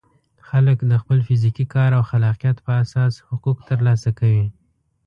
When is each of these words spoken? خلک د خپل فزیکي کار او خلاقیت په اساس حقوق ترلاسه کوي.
خلک 0.47 0.77
د 0.91 0.93
خپل 1.01 1.19
فزیکي 1.27 1.65
کار 1.73 1.89
او 1.97 2.03
خلاقیت 2.11 2.57
په 2.65 2.71
اساس 2.83 3.13
حقوق 3.29 3.57
ترلاسه 3.69 4.09
کوي. 4.19 4.45